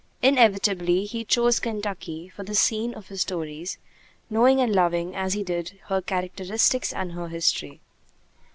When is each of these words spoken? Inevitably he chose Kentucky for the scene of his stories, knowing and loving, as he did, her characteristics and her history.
Inevitably 0.23 1.05
he 1.05 1.23
chose 1.23 1.59
Kentucky 1.59 2.27
for 2.27 2.41
the 2.41 2.55
scene 2.55 2.95
of 2.95 3.09
his 3.09 3.21
stories, 3.21 3.77
knowing 4.31 4.59
and 4.59 4.73
loving, 4.73 5.15
as 5.15 5.33
he 5.33 5.43
did, 5.43 5.79
her 5.89 6.01
characteristics 6.01 6.91
and 6.91 7.11
her 7.11 7.27
history. 7.27 7.81